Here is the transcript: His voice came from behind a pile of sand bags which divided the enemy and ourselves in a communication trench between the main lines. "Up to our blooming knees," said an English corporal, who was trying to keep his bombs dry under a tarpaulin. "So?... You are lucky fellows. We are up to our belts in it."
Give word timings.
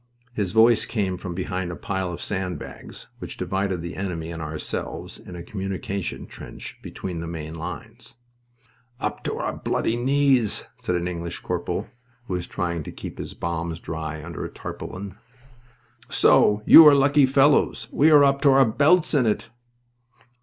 His 0.33 0.51
voice 0.51 0.85
came 0.87 1.15
from 1.15 1.35
behind 1.35 1.71
a 1.71 1.75
pile 1.75 2.11
of 2.11 2.21
sand 2.23 2.57
bags 2.57 3.05
which 3.19 3.37
divided 3.37 3.83
the 3.83 3.95
enemy 3.95 4.31
and 4.31 4.41
ourselves 4.41 5.19
in 5.19 5.35
a 5.35 5.43
communication 5.43 6.25
trench 6.25 6.79
between 6.81 7.19
the 7.19 7.27
main 7.27 7.53
lines. 7.53 8.15
"Up 8.99 9.23
to 9.25 9.37
our 9.37 9.53
blooming 9.55 10.03
knees," 10.03 10.63
said 10.81 10.95
an 10.95 11.07
English 11.07 11.41
corporal, 11.41 11.85
who 12.25 12.33
was 12.33 12.47
trying 12.47 12.81
to 12.81 12.91
keep 12.91 13.19
his 13.19 13.35
bombs 13.35 13.79
dry 13.79 14.23
under 14.23 14.43
a 14.43 14.49
tarpaulin. 14.49 15.17
"So?... 16.09 16.63
You 16.65 16.87
are 16.87 16.95
lucky 16.95 17.27
fellows. 17.27 17.87
We 17.91 18.09
are 18.09 18.23
up 18.23 18.41
to 18.41 18.49
our 18.53 18.65
belts 18.65 19.13
in 19.13 19.27
it." 19.27 19.49